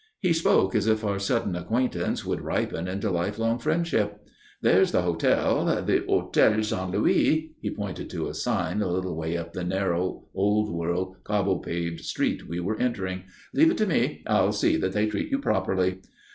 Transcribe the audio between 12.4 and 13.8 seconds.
we were entering. "Leave it